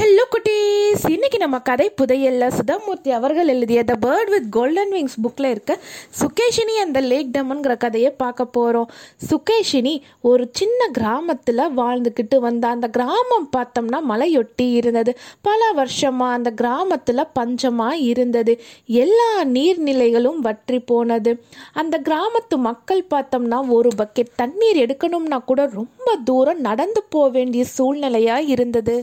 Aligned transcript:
Hello 0.00 0.22
குட்டீஸ். 0.34 1.02
இன்னைக்கு 1.10 1.38
நம்ம 1.38 1.58
கதை 1.58 1.92
புதையல்ல. 2.00 2.44
சுதாமூர்த்தி 2.58 3.10
அவர்கள் 3.10 3.48
எழுதிய 3.48 3.84
the 3.84 3.94
bird 4.04 4.30
with 4.30 4.46
golden 4.50 4.90
wings 4.90 5.16
புக்கில் 5.22 5.48
இருக்க 5.50 5.78
சுகேஷினி 6.20 6.74
அந்த 6.84 7.00
லேக் 7.00 7.28
டம்ங்கிற 7.32 7.76
கதையை 7.76 8.10
பார்க்க 8.10 8.44
போகிறோம் 8.44 8.88
சுகேஷினி 9.30 10.00
ஒரு 10.20 10.48
சின்ன 10.52 10.88
கிராமத்தில் 10.92 11.62
வாழ்ந்துக்கிட்டு 11.76 12.38
வந்த 12.38 12.68
அந்த 12.68 12.88
கிராமம் 12.88 13.48
பார்த்தோம்னா 13.56 14.00
மலையொட்டி 14.12 14.68
இருந்தது. 14.72 15.16
பல 15.40 15.70
வருஷமாக 15.72 16.32
அந்த 16.32 16.50
கிராமத்தில் 16.50 17.24
பஞ்சமாக 17.38 17.92
இருந்தது. 17.92 18.60
எல்லா 18.86 19.44
நீர்நிலைகளும் 19.44 20.42
வற்றி 20.48 20.80
போனது. 20.80 21.44
அந்த 21.72 22.00
கிராமத்து 22.00 22.56
மக்கள் 22.56 23.06
பார்த்தோம்னா 23.14 23.68
ஒரு 23.68 23.90
பக்கெட் 23.98 24.36
தண்ணீர் 24.36 24.82
எடுக்கணும்னா 24.86 25.44
கூட 25.44 25.70
ரொம்ப 25.72 26.18
தூரம் 26.24 26.60
நடந்து 26.60 27.02
போக 27.08 27.28
வேண்டிய 27.28 27.64
சூழ்நிலையாக 27.78 28.48
இருந்தது. 28.48 28.98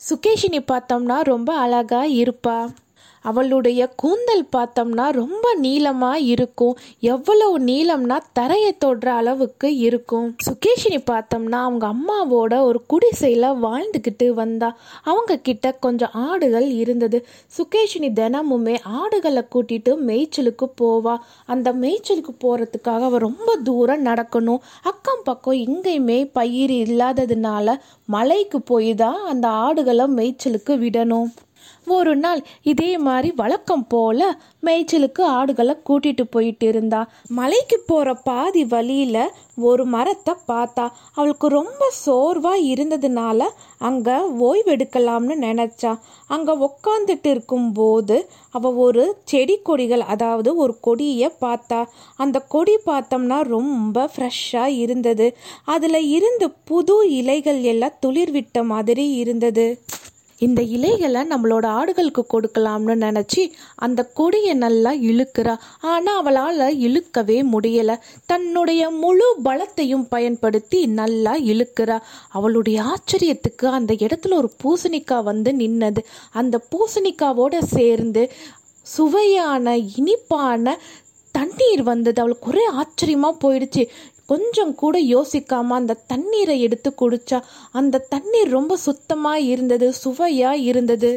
சுகேஷினி 0.00 0.60
பார்த்தோம்னா 0.60 1.20
ரொம்ப 1.20 1.54
அழகாக 1.54 2.06
இருப்பா. 2.08 2.58
அவளுடைய 3.22 3.88
கூந்தல் 3.96 4.48
பார்த்தோம்னா 4.56 5.10
ரொம்ப 5.10 5.56
நீளமா 5.62 6.14
இருக்கும். 6.14 6.76
எவ்வளவு 7.00 7.58
நீளம்னா 7.58 8.18
தரையை 8.32 8.76
தொடுற 8.84 9.06
அளவுக்கு 9.06 9.76
இருக்கும். 9.76 10.36
சுகேஷினி 10.50 11.02
பார்த்தோம்னா 11.10 11.50
அவங்க 11.50 11.86
அம்மாவோட 11.86 12.60
ஒரு 12.60 12.82
குடிசையில 12.92 13.56
வாழ்ந்துக்கிட்டு 13.62 14.28
வந்தா. 14.28 14.76
அவங்க 15.02 15.36
கிட்ட 15.36 15.72
கொஞ்சம் 15.72 16.10
ஆடுகள் 16.12 16.70
இருந்தது. 16.70 17.26
சுகேஷினி 17.58 18.08
தினமுமே 18.20 18.76
ஆடுகளை 18.82 19.42
கூட்டிட்டு 19.54 19.96
மேய்ச்சலுக்கு 20.06 20.66
போவா. 20.80 21.16
அந்த 21.46 21.72
மேய்ச்சலுக்கு 21.72 22.32
போறதுக்காக 22.40 23.00
அவ 23.00 23.18
ரொம்ப 23.18 23.56
தூரம் 23.56 24.04
நடக்கணும். 24.04 24.58
அக்கம் 24.82 25.22
பக்கம் 25.24 25.54
எங்கேயுமே 25.54 26.30
பயிர் 26.32 26.70
இல்லாததுனால 26.70 27.76
மலைக்கு 28.04 28.62
போய் 28.62 28.94
தான் 28.94 29.26
அந்த 29.26 29.48
ஆடுகளை 29.48 30.04
மேய்ச்சலுக்கு 30.04 30.70
விடணும். 30.70 31.28
ஒரு 31.88 32.16
நாள் 32.16 32.40
இதே 32.62 32.98
மாதிரி 32.98 33.32
வழக்கம் 33.36 33.86
போல 33.86 34.20
மேய்ச்சலுக்கு 34.62 35.22
ஆடுகளை 35.22 35.74
கூட்டிட்டு 35.88 36.24
போயிட்டு 36.30 36.66
இருந்தா. 36.66 37.00
மலைக்கு 37.28 37.78
போற 37.86 38.14
பாதி 38.14 38.64
வழியில 38.64 39.16
ஒரு 39.60 39.84
மரத்தை 39.84 40.34
பார்த்தா. 40.48 40.84
அவளுக்கு 41.12 41.48
ரொம்ப 41.48 41.92
சோர்வா 42.06 42.52
இருந்ததுனால 42.72 43.40
அங்க 43.78 44.08
ஓய்வெடுக்கலாம்னு 44.40 45.36
நினைச்சா. 45.40 45.92
அங்க 46.26 46.56
உக்காந்துட்டு 46.68 47.26
இருக்கும்போது 47.26 48.16
அவ 48.50 48.72
ஒரு 48.74 49.16
செடி 49.24 49.56
கொடிகள் 49.62 50.00
அதாவது 50.00 50.56
ஒரு 50.56 50.80
கொடியை 50.80 51.32
பார்த்தா. 51.40 51.80
அந்த 52.16 52.38
கொடி 52.48 52.76
பார்த்தோம்னா 52.86 53.40
ரொம்ப 53.48 54.10
ஃப்ரெஷ்ஷாக 54.16 54.78
இருந்தது. 54.78 55.36
அதில் 55.64 56.00
இருந்த 56.08 56.48
புது 56.64 57.10
இலைகள் 57.10 57.60
எல்லாம் 57.62 57.98
துளிர்விட்ட 58.06 58.64
மாதிரி 58.64 59.10
இருந்தது. 59.14 59.66
இந்த 60.38 60.62
இலைகளை 60.62 61.20
நம்மளோட 61.20 61.66
ஆடுகளுக்கு 61.78 62.22
கொடுக்கலாம்னு 62.34 62.94
நினச்சி 63.04 63.42
அந்த 63.74 64.00
கொடியை 64.04 64.54
நல்லா 64.54 64.92
இழுக்கிறா. 64.92 65.54
ஆனால் 65.80 66.16
அவளால் 66.16 66.76
இழுக்கவே 66.86 67.38
முடியலை. 67.52 67.96
தன்னுடைய 68.26 68.90
முழு 68.90 69.28
பலத்தையும் 69.44 70.06
பயன்படுத்தி 70.08 70.86
நல்லா 70.86 71.34
இழுக்கிறா. 71.36 71.98
அவளுடைய 72.28 72.82
ஆச்சரியத்துக்கு 72.92 73.66
அந்த 73.78 73.94
இடத்துல 73.94 74.34
ஒரு 74.34 74.50
பூசணிக்காய் 74.62 75.22
வந்து 75.22 75.52
நின்னது. 75.52 76.04
அந்த 76.32 76.60
பூசணிக்காவோட 76.70 77.62
சேர்ந்து 77.62 78.32
சுவையான 78.82 79.76
இனிப்பான 79.76 80.78
தண்ணீர் 81.32 81.82
வந்தது. 81.82 82.20
அவளுக்கு 82.20 82.48
ஒரே 82.48 82.64
ஆச்சரியமாக 82.72 83.36
போயிடுச்சு. 83.42 83.82
கொஞ்சம் 84.28 84.72
கூட 84.74 84.96
யோசிக்காம 85.02 85.76
அந்த 85.80 85.98
தண்ணீரை 86.06 86.56
எடுத்து 86.60 86.90
குடிச்சா 87.00 87.38
அந்த 87.72 88.04
தண்ணீர் 88.08 88.50
ரொம்ப 88.50 88.76
சுத்தமா 88.76 89.34
இருந்தது 89.52 89.86
சுவையா 90.04 90.52
இருந்தது. 90.62 91.12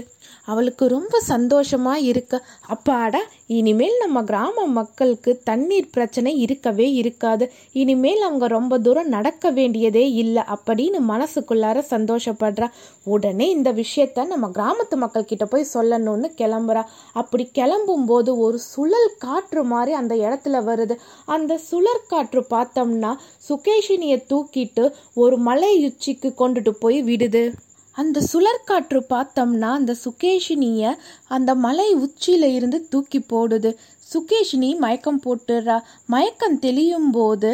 அவளுக்கு 0.45 0.87
ரொம்ப 0.87 1.19
சந்தோஷமாக 1.19 1.99
இருக்க. 1.99 2.45
அப்பாடா 2.67 3.19
இனிமேல் 3.47 3.97
நம்ம 3.99 4.23
கிராம 4.23 4.65
மக்களுக்கு 4.65 5.41
தண்ணீர் 5.43 5.89
பிரச்சனை 5.89 6.37
இருக்கவே 6.37 6.91
இருக்காது. 6.93 7.51
இனிமேல் 7.71 8.21
அவங்க 8.21 8.47
ரொம்ப 8.47 8.79
தூரம் 8.79 9.07
நடக்க 9.07 9.51
வேண்டியதே 9.51 10.11
இல்லை 10.11 10.43
அப்படின்னு 10.55 10.99
மனசுக்குள்ளார 11.09 11.83
சந்தோஷப்படுறா. 11.89 12.67
உடனே 13.03 13.49
இந்த 13.49 13.73
விஷயத்த 13.73 14.25
நம்ம 14.25 14.47
கிராமத்து 14.47 14.95
மக்கள் 14.95 15.25
கிட்ட 15.25 15.45
போய் 15.45 15.67
சொல்லணும்னு 15.73 16.29
கிளம்புறா. 16.37 16.83
அப்படி 17.13 17.49
கிளம்பும் 17.51 18.05
போது 18.05 18.37
ஒரு 18.37 18.59
சுழல் 18.59 19.11
காற்று 19.17 19.63
மாதிரி 19.63 19.93
அந்த 19.93 20.15
இடத்துல 20.15 20.61
வருது. 20.69 20.97
அந்த 21.25 21.59
சுழற் 21.71 22.07
காற்று 22.07 22.45
பார்த்தோம்னா 22.49 23.15
சுகேஷினியை 23.49 24.23
தூக்கிட்டு 24.29 24.91
ஒரு 25.13 25.37
மலை 25.37 25.85
உச்சிக்கு 25.85 26.33
கொண்டுட்டு 26.37 26.69
போய் 26.69 27.03
விடுது. 27.03 27.53
அந்த 28.01 28.21
சுழற்காற்று 28.31 28.99
பார்த்தோம்னா 29.09 29.71
அந்த 29.71 29.95
சுகேஷினிய 30.05 30.93
அந்த 31.27 31.51
மலை 31.65 31.89
உச்சியில 31.95 32.45
இருந்து 32.57 32.87
தூக்கி 32.89 33.19
போடுது. 33.19 33.69
சுகேஷினி 34.11 34.71
மயக்கம் 34.77 35.21
போட்டுறா. 35.25 35.77
மயக்கம் 36.05 36.59
தெளியும் 36.59 37.11
போது 37.11 37.51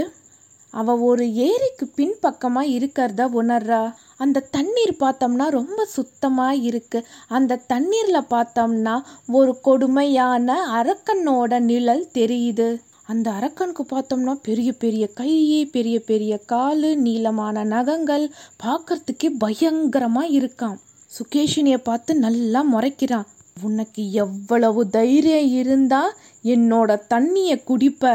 அவ 0.71 0.95
ஒரு 1.09 1.25
ஏரிக்கு 1.47 1.85
பின்பக்கமா 1.95 2.61
இருக்கிறத 2.75 3.21
உணர்றா. 3.39 3.83
அந்த 4.17 4.45
தண்ணீர் 4.51 4.95
பார்த்தோம்னா 4.99 5.47
ரொம்ப 5.49 5.85
சுத்தமா 5.85 6.47
இருக்கு. 6.69 6.99
அந்த 7.27 7.59
தண்ணீர்ல 7.73 8.19
பார்த்தோம்னா 8.29 8.95
ஒரு 9.27 9.53
கொடுமையான 9.61 10.57
அரக்கனோட 10.79 11.59
நிழல் 11.59 12.07
தெரியுது. 12.13 12.67
அந்த 13.09 13.27
அரக்கனுக்கு 13.31 13.83
பார்த்தோம்னா 13.91 14.33
பெரிய 14.47 14.69
பெரிய 14.73 15.03
கை 15.19 15.31
பெரிய 15.75 15.97
பெரிய 16.09 16.33
காலு 16.51 16.89
நீளமான 16.97 17.63
நகங்கள். 17.75 18.25
பார்க்கறதுக்கே 18.63 19.29
பயங்கரமாக 19.43 20.33
இருக்கான். 20.39 20.77
சுகேஷினியை 21.11 21.79
பார்த்து 21.89 22.11
நல்லா 22.25 22.61
முறைக்கிறான். 22.73 23.27
உனக்கு 23.67 24.01
எவ்வளவு 24.23 24.81
தைரியம் 24.89 25.51
இருந்தா 25.61 26.01
என்னோட 26.43 26.89
தண்ணியை 27.13 27.55
குடிப்ப. 27.69 28.13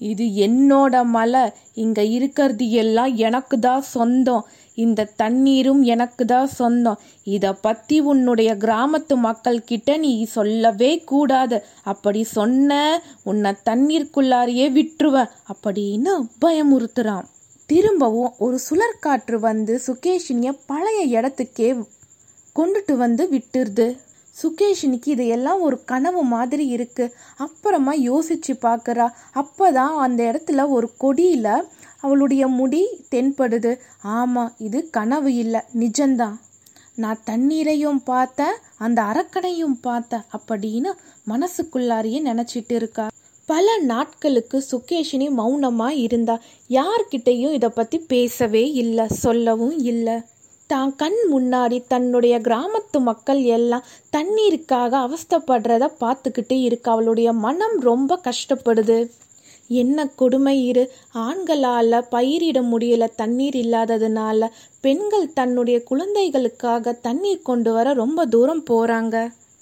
இது 0.00 0.24
என்னோட 0.46 0.94
மலை. 1.16 1.44
இங்கே 1.84 2.04
இருக்கிறது 2.16 2.66
எல்லாம் 2.82 3.14
எனக்கு 3.26 3.58
தான் 3.58 3.84
சொந்தம். 3.94 4.44
இந்த 4.84 5.08
தண்ணீரும் 5.22 5.82
எனக்கு 5.94 6.24
தான் 6.24 6.50
சொந்தம். 6.58 7.00
இதை 7.34 7.50
பத்தி 7.60 7.96
உன்னுடைய 8.10 8.50
கிராமத்து 8.64 9.14
மக்கள் 9.26 9.66
கிட்ட 9.70 9.96
நீ 9.96 10.12
சொல்லவே 10.36 10.90
கூடாது. 11.12 11.56
அப்படி 11.82 12.22
சொன்ன 12.36 12.80
உன்னை 13.22 13.52
தண்ணீருக்குள்ளாரையே 13.70 14.66
விட்டுருவேன் 14.78 15.32
அப்படின்னு 15.52 16.14
பயமுறுத்துறான். 16.44 17.26
திரும்பவும் 17.66 18.34
ஒரு 18.38 18.58
சுழற்காற்று 18.68 19.38
வந்து 19.38 19.74
சுகேஷினிய 19.86 20.52
பழைய 20.66 21.00
இடத்துக்கே 21.20 21.70
கொண்டுட்டு 22.58 22.94
வந்து 22.96 23.24
விட்டுருது. 23.32 23.88
சுகேஷினிக்கு 24.42 25.08
இதையெல்லாம் 25.14 25.60
ஒரு 25.60 25.84
கனவு 25.84 26.22
மாதிரி 26.22 26.66
இருக்கு. 26.66 27.14
அப்புறமா 27.36 27.94
யோசிச்சு 27.94 28.54
அப்போ 29.32 29.72
தான் 29.72 29.96
அந்த 29.96 30.22
இடத்துல 30.32 30.68
ஒரு 30.68 30.90
கொடியில் 30.96 31.68
அவளுடைய 32.00 32.46
முடி 32.46 32.82
தென்படுது. 33.14 33.78
ஆமாம் 34.02 34.54
இது 34.58 34.90
கனவு 34.90 35.34
இல்லை 35.34 35.60
நிஜம்தான். 35.78 36.36
நான் 36.94 37.22
தண்ணீரையும் 37.24 38.00
பார்த்தேன் 38.04 38.56
அந்த 38.78 39.02
அரக்கனையும் 39.02 39.76
பார்த்தேன் 39.80 40.24
அப்படின்னு 40.36 40.90
மனசுக்குள்ளாரியே 41.28 42.20
நினச்சிட்டு 42.30 42.72
இருக்கா. 42.72 43.06
பல 43.46 43.78
நாட்களுக்கு 43.78 44.64
சுகேஷினி 44.70 45.30
மௌனமாக 45.30 45.94
இருந்தா. 45.94 46.40
யார்கிட்டையும் 46.68 47.52
இதை 47.52 47.68
பற்றி 47.68 47.98
பேசவே 47.98 48.70
இல்லை 48.72 49.06
சொல்லவும் 49.08 49.78
இல்லை. 49.78 50.22
தான் 50.70 50.90
கண் 50.96 51.18
முன்னாடி 51.32 51.78
தன்னுடைய 51.88 52.34
கிராமத்து 52.38 52.98
மக்கள் 53.00 53.40
எல்லாம் 53.56 53.86
தண்ணீருக்காக 54.16 54.92
அவஸ்தப்படுறத 55.06 55.84
பார்த்துக்கிட்டு 56.02 56.56
இருக்கு. 56.62 56.88
அவளுடைய 56.90 57.28
மனம் 57.44 57.76
ரொம்ப 57.80 58.20
கஷ்டப்படுது. 58.28 58.98
என்ன 59.80 60.06
கொடுமை 60.20 60.54
இரு. 60.66 60.84
ஆண்களால் 61.26 61.96
பயிரிட 62.10 62.58
முடியல 62.72 63.06
தண்ணீர் 63.16 63.58
இல்லாததுனால 63.64 64.50
பெண்கள் 64.80 65.26
தன்னுடைய 65.32 65.78
குழந்தைகளுக்காக 65.82 66.94
தண்ணீர் 67.06 67.46
கொண்டு 67.50 67.72
வர 67.72 67.92
ரொம்ப 67.92 68.26
தூரம் 68.26 68.64
போகிறாங்க 68.70 69.16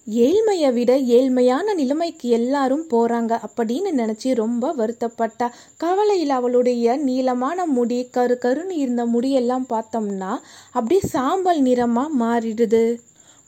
ஏழ்மையை 0.06 0.72
விட 0.72 0.96
ஏழ்மையான 0.96 1.74
நிலைமைக்கு 1.74 2.28
எல்லாரும் 2.28 2.84
போறாங்க 2.90 3.38
அப்படின்னு 3.46 3.90
நினச்சி 3.96 4.34
ரொம்ப 4.34 4.74
வருத்தப்பட்டா. 4.74 5.50
கவலையில் 5.76 6.30
அவளுடைய 6.30 6.96
நீளமான 6.96 7.66
முடி 7.66 8.08
கரு 8.10 8.38
கருன்னு 8.42 8.70
இருந்த 8.70 9.06
முடியெல்லாம் 9.06 9.66
பார்த்தோம்னா 9.68 10.36
அப்படியே 10.70 11.00
சாம்பல் 11.00 11.62
நிறமா 11.62 12.06
மாறிடுது. 12.20 12.96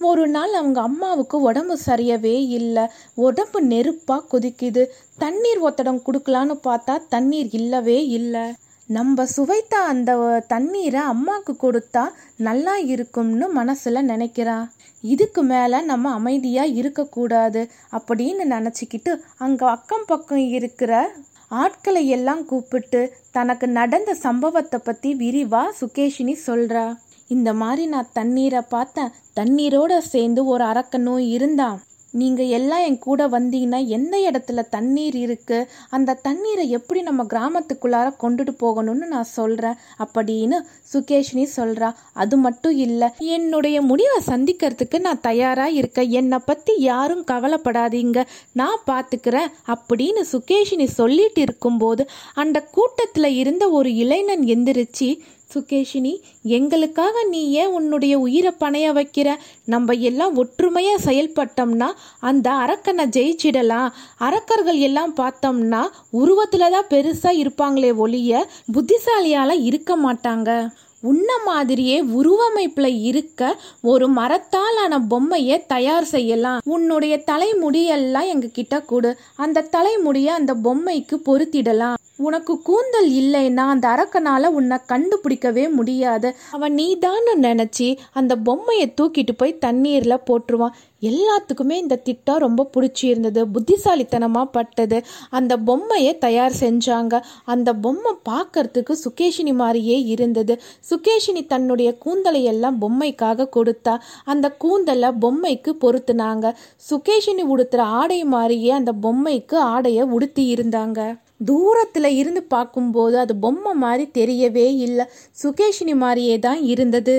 ஒரு 0.01 0.29
நாள் 0.29 0.53
அவங்க 0.53 0.81
அம்மாவுக்கு 0.81 1.41
உடம்பு 1.41 1.79
சரியவே 1.87 2.47
இல்லை. 2.49 2.87
உடம்பு 3.15 3.63
நெருப்பாக 3.63 4.27
கொதிக்குது. 4.33 4.87
தண்ணீர் 5.19 5.65
ஒத்தடம் 5.65 6.03
கொடுக்கலான்னு 6.07 6.59
பார்த்தா 6.65 6.97
தண்ணீர் 7.09 7.49
இல்லவே 7.51 8.07
இல்லை. 8.07 8.53
நம்ம 8.97 9.25
சுவைத்த 9.27 9.79
அந்த 9.79 10.11
தண்ணீரை 10.49 11.01
அம்மாவுக்கு 11.01 11.55
கொடுத்தா 11.63 12.05
நல்லா 12.37 12.77
இருக்கும்னு 12.77 13.47
மனசுல 13.55 14.01
நினைக்கிறா. 14.13 14.69
இதுக்கு 15.01 15.43
மேல 15.43 15.81
நம்ம 15.81 16.13
அமைதியா 16.13 16.65
இருக்கக்கூடாது 16.65 17.63
அப்படின்னு 17.93 18.45
நினச்சிக்கிட்டு 18.55 19.13
அங்க 19.39 19.71
அக்கம் 19.71 20.07
பக்கம் 20.07 20.39
இருக்கிற 20.39 21.11
ஆட்களை 21.49 22.09
எல்லாம் 22.09 22.45
கூப்பிட்டு 22.45 23.03
தனக்கு 23.31 23.69
நடந்த 23.69 24.15
சம்பவத்தை 24.15 24.81
பத்தி 24.85 25.13
விரிவா 25.15 25.63
சுகேஷினி 25.81 26.37
சொல்றா. 26.47 26.87
இந்த 27.29 27.53
மாதிரி 27.55 27.87
நான் 27.87 28.13
தண்ணீரை 28.13 28.61
பார்த்தேன். 28.69 29.13
தண்ணீரோட 29.41 29.99
சேர்ந்து 29.99 30.45
ஒரு 30.45 30.65
அரக்கனும் 30.65 31.27
இருந்தான் 31.29 31.79
நீங்கள் 32.19 32.53
எல்லாம் 32.59 32.85
என் 32.85 32.99
கூட 32.99 33.29
வந்தீங்கன்னா 33.29 33.81
எந்த 33.87 34.15
இடத்துல 34.31 34.63
தண்ணீர் 34.71 35.17
இருக்குது 35.25 35.69
அந்த 35.91 36.19
தண்ணீரை 36.23 36.67
எப்படி 36.71 37.03
நம்ம 37.03 37.25
கிராமத்துக்குள்ளார 37.25 38.09
கொண்டுட்டு 38.23 38.55
போகணும்னு 38.63 39.07
நான் 39.07 39.33
சொல்கிறேன் 39.39 39.79
அப்படின்னு 40.05 40.59
சுகேஷினி 40.93 41.47
சொல்கிறா 41.57 41.89
அது 42.15 42.37
மட்டும் 42.37 42.77
இல்லை 42.77 43.09
என்னுடைய 43.33 43.77
முடிவை 43.83 44.21
சந்திக்கிறதுக்கு 44.27 44.99
நான் 44.99 45.21
தயாராக 45.21 45.77
இருக்கேன் 45.81 46.11
என்னை 46.11 46.39
பற்றி 46.47 46.75
யாரும் 46.83 47.25
கவலைப்படாதீங்க. 47.31 48.19
நான் 48.53 48.85
பார்த்துக்கிறேன் 48.87 49.51
அப்படின்னு 49.69 50.23
சுகேஷினி 50.33 50.87
சொல்லிட்டு 50.99 51.41
இருக்கும்போது 51.41 52.03
அந்த 52.35 52.59
கூட்டத்தில் 52.77 53.31
இருந்த 53.37 53.65
ஒரு 53.71 53.91
இளைஞன் 53.95 54.45
எந்திரிச்சு 54.45 55.09
சுகேஷினி 55.55 56.21
எங்களுக்காக 56.43 57.23
நீ 57.25 57.51
ஏன் 57.51 57.67
உன்னுடைய 57.67 58.19
உயிரை 58.19 58.51
பணைய 58.61 58.89
வைக்கிற? 58.99 59.29
நம்ம 59.65 59.93
எல்லாம் 59.93 60.37
ஒற்றுமையாக 60.37 61.13
செயல்பட்டோம்னா 61.13 61.89
அந்த 62.21 62.51
அரக்கனை 62.65 63.05
ஜெயிச்சிடலாம். 63.17 63.89
அரக்கர்கள் 64.19 64.81
எல்லாம் 64.89 65.15
பார்த்தோம்னா 65.15 65.83
உருவத்தில் 66.11 66.71
தான் 66.71 66.91
பெருசாக 66.91 67.41
இருப்பாங்களே 67.43 67.95
ஒழிய 67.97 68.47
புத்திசாலியால் 68.73 69.63
இருக்க 69.63 69.97
மாட்டாங்க. 69.97 70.69
உன்ன 71.01 71.31
மாதிரியே 71.45 72.01
உருவமைப்பில் 72.01 73.03
இருக்க 73.03 73.57
ஒரு 73.83 74.09
மரத்தாலான 74.09 74.99
பொம்மையை 75.09 75.67
தயார் 75.67 76.05
செய்யலாம். 76.05 76.61
உன்னுடைய 76.65 77.23
தலைமுடியெல்லாம் 77.31 78.31
எங்ககிட்ட 78.35 78.85
கொடு. 78.85 79.13
அந்த 79.37 79.67
தலைமுடியை 79.77 80.35
அந்த 80.35 80.55
பொம்மைக்கு 80.65 81.19
பொருத்திடலாம். 81.27 81.95
உனக்கு 82.19 82.63
கூந்தல் 82.63 83.11
இல்லைன்னா 83.11 83.65
அந்த 83.73 83.89
அரக்கனால 83.89 84.47
உன்னை 84.47 84.77
கண்டுபிடிக்கவே 84.89 85.71
முடியாது. 85.71 86.35
அவன் 86.51 86.75
நீதான்னு 86.75 87.33
நினச்சி 87.37 87.97
அந்த 88.13 88.37
பொம்மையை 88.37 88.95
தூக்கிட்டு 89.01 89.35
போய் 89.37 89.59
தண்ணீரில் 89.59 90.25
போட்டுருவான். 90.27 90.75
எல்லாத்துக்குமே 91.01 91.71
இந்த 91.71 91.97
திட்டம் 91.97 92.39
ரொம்ப 92.39 92.71
பிடிச்சிருந்தது 92.77 93.45
புத்திசாலித்தனமாக 93.53 94.47
பட்டது. 94.47 95.05
அந்த 95.31 95.57
பொம்மையை 95.57 96.19
தயார் 96.19 96.53
செஞ்சாங்க. 96.61 97.23
அந்த 97.45 97.75
பொம்மை 97.75 98.13
பார்க்கறதுக்கு 98.29 98.97
சுகேஷினி 99.05 99.55
மாதிரியே 99.55 100.03
இருந்தது. 100.03 100.61
சுகேஷினி 100.91 101.47
தன்னுடைய 101.47 101.99
கூந்தலை 101.99 102.45
எல்லாம் 102.45 102.81
பொம்மைக்காக 102.83 103.49
கொடுத்தா 103.57 103.99
அந்த 104.25 104.51
கூந்தலை 104.51 105.09
பொம்மைக்கு 105.09 105.73
பொருத்துனாங்க. 105.85 106.55
சுகேஷினி 106.91 107.47
உடுத்துற 107.55 107.79
ஆடை 107.79 108.25
மாதிரியே 108.25 108.71
அந்த 108.71 108.93
பொம்மைக்கு 109.03 109.55
ஆடையை 109.55 110.03
உடுத்தி 110.03 110.55
இருந்தாங்க. 110.55 111.19
தூரத்தில் 111.41 112.05
இருந்து 112.05 112.43
பார்க்கும்போது 112.43 113.19
அது 113.19 113.37
பொம்மை 113.37 113.73
மாதிரி 113.75 114.05
தெரியவே 114.15 114.69
இல்லை. 114.77 115.05
சுகேஷினி 115.43 115.95
மாதிரியே 115.95 116.39
தான் 116.39 116.63
இருந்தது. 116.63 117.17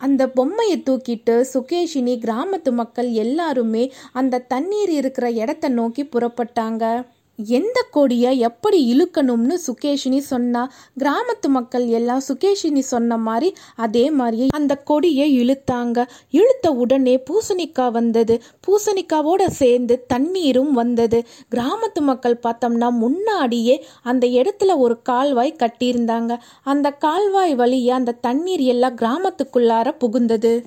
அந்த 0.00 0.28
பொம்மையை 0.28 0.78
தூக்கிட்டு 0.78 1.44
சுகேஷினி 1.52 2.14
கிராமத்து 2.24 2.70
மக்கள் 2.72 3.10
எல்லாருமே 3.10 3.92
அந்த 4.12 4.38
தண்ணீர் 4.38 4.90
இருக்கிற 4.90 5.30
இடத்த 5.30 5.68
நோக்கி 5.68 6.04
புறப்பட்டாங்க. 6.04 6.84
எந்த 7.44 7.86
கொடியை 7.90 8.38
எப்படி 8.38 8.78
இழுக்கணும்னு 8.94 9.54
சுகேஷினி 9.66 10.18
சொன்னா 10.18 10.72
கிராமத்து 10.98 11.48
மக்கள் 11.48 11.86
எல்லாம் 11.86 12.22
சுகேஷினி 12.28 12.78
சொன்ன 12.78 13.16
மாதிரி 13.16 13.54
அதே 13.76 14.10
மாதிரியே 14.10 14.48
அந்த 14.52 14.76
கொடியை 14.76 15.40
இழுத்தாங்க. 15.40 16.06
இழுத்த 16.30 16.72
உடனே 16.72 17.22
பூசணிக்காய் 17.30 17.90
வந்தது. 17.90 18.42
பூசணிக்காவோட 18.66 19.46
சேர்ந்து 19.46 20.04
தண்ணீரும் 20.14 20.72
வந்தது. 20.72 21.24
கிராமத்து 21.50 22.00
மக்கள் 22.00 22.40
பார்த்தோம்னா 22.42 22.90
முன்னாடியே 22.90 23.86
அந்த 24.02 24.26
இடத்துல 24.26 24.76
ஒரு 24.76 25.02
கால்வாய் 25.02 25.56
கட்டியிருந்தாங்க. 25.58 26.38
அந்த 26.62 26.90
கால்வாய் 26.90 27.54
வழியே 27.54 27.90
அந்த 27.90 28.12
தண்ணீர் 28.12 28.60
எல்லாம் 28.60 28.96
கிராமத்துக்குள்ளார 28.96 29.96
புகுந்தது. 30.00 30.64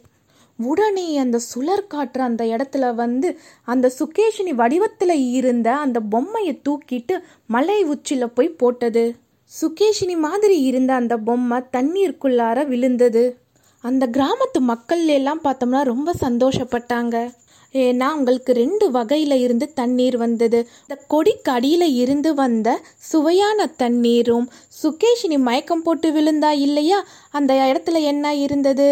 உடனே 0.64 1.18
அந்த 1.18 1.40
சுழற் 1.40 1.88
காற்று 1.88 2.22
அந்த 2.22 2.44
இடத்துல 2.44 2.96
வந்து 2.96 3.40
அந்த 3.64 3.92
சுகேஷினி 4.00 4.50
வடிவத்தில் 4.50 5.32
இருந்த 5.32 5.76
அந்த 5.76 6.00
பொம்மையை 6.00 6.62
தூக்கிட்டு 6.70 7.20
மலை 7.46 7.84
உச்சியில் 7.84 8.30
போய் 8.30 8.50
போட்டது. 8.50 9.16
சுகேஷினி 9.62 10.18
மாதிரி 10.18 10.62
இருந்த 10.62 10.94
அந்த 10.94 11.18
பொம்மை 11.18 11.62
தண்ணீருக்குள்ளார 11.74 12.68
விழுந்தது. 12.68 13.38
அந்த 13.82 14.08
கிராமத்து 14.08 14.60
மக்கள் 14.60 15.08
எல்லாம் 15.08 15.42
பார்த்தோம்னா 15.44 15.84
ரொம்ப 15.84 16.14
சந்தோஷப்பட்டாங்க. 16.22 17.32
ஏன்னா 17.76 18.08
உங்களுக்கு 18.16 18.52
ரெண்டு 18.54 18.86
வகையில் 18.92 19.36
இருந்து 19.44 19.66
தண்ணீர் 19.74 20.18
வந்தது. 20.18 20.60
இந்த 20.82 20.96
கொடிக்கு 21.08 21.52
அடியில் 21.52 21.88
இருந்து 21.94 22.34
வந்த 22.34 22.70
சுவையான 23.12 23.68
தண்ணீரும் 23.78 24.48
சுகேஷினி 24.82 25.38
மயக்கம் 25.38 25.84
போட்டு 25.84 26.10
விழுந்தா 26.12 26.52
இல்லையா? 26.66 27.00
அந்த 27.32 27.54
இடத்துல 27.70 28.02
என்ன 28.04 28.34
இருந்தது? 28.36 28.90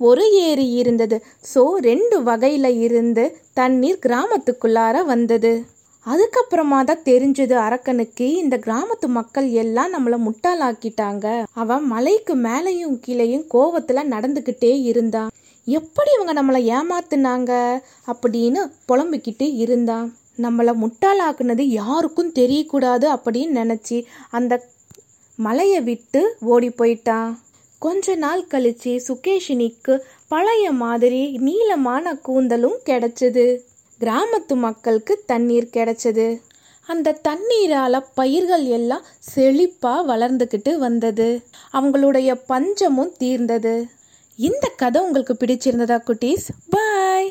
ஒரு 0.00 0.24
ஏரி 0.48 0.68
இருந்தது. 0.72 1.18
ஸோ 1.54 1.64
ரெண்டு 1.80 2.18
வகையில் 2.22 2.72
இருந்து 2.86 3.24
தண்ணீர் 3.52 4.02
கிராமத்துக்குள்ளார 4.06 5.04
வந்தது. 5.04 5.52
அதுக்கப்புறமா 6.06 6.78
தான் 6.84 7.04
தெரிஞ்சது 7.04 7.54
அரக்கனுக்கு 7.64 8.26
இந்த 8.42 8.56
கிராமத்து 8.56 9.08
மக்கள் 9.08 9.48
எல்லாம் 9.62 9.92
நம்மளை 9.94 10.18
முட்டாளாக்கிட்டாங்க. 10.26 11.26
அவன் 11.54 11.84
மலைக்கு 11.86 12.34
மேலேயும் 12.46 12.96
கீழேயும் 13.06 13.44
கோவத்துல 13.54 14.04
நடந்துக்கிட்டே 14.14 14.72
இருந்தான். 14.82 15.30
எப்படி 15.70 16.10
இவங்க 16.14 16.34
நம்மளை 16.38 16.60
ஏமாத்துனாங்க 16.76 17.52
அப்படின்னு 18.12 18.60
புலம்பிக்கிட்டு 18.88 19.46
இருந்தான் 19.54 20.08
நம்மளை 20.38 20.72
முட்டாளாக்குனது 20.82 21.60
யாருக்கும் 21.60 22.34
தெரியக்கூடாது 22.34 23.06
அப்படின்னு 23.16 23.56
நினச்சி 23.60 23.98
அந்த 24.30 24.62
மலையை 25.38 25.80
விட்டு 25.80 26.22
ஓடி 26.40 26.68
போயிட்டான் 26.68 27.30
கொஞ்ச 27.78 28.14
நாள் 28.14 28.42
கழிச்சு 28.42 28.92
சுகேஷினிக்கு 29.08 29.94
பழைய 30.28 30.72
மாதிரி 30.72 31.20
நீளமான 31.38 32.12
கூந்தலும் 32.28 32.78
கிடைச்சது. 32.84 33.46
கிராமத்து 34.00 34.54
மக்களுக்கு 34.56 35.22
தண்ணீர் 35.26 35.74
கிடைச்சது. 35.76 36.26
அந்த 36.88 37.18
தண்ணீரால 37.28 38.04
பயிர்கள் 38.14 38.64
எல்லாம் 38.64 39.04
செழிப்பா 39.34 39.94
வளர்ந்துக்கிட்டு 40.10 40.72
வந்தது. 40.78 41.28
அவங்களுடைய 41.72 42.30
பஞ்சமும் 42.46 43.14
தீர்ந்தது. 43.18 43.74
இந்த 44.40 44.66
கதை 44.76 45.02
உங்களுக்கு 45.02 45.34
பிடிச்சிருந்ததா 45.34 45.96
குட்டீஸ்? 46.08 46.46
பாய் 46.70 47.30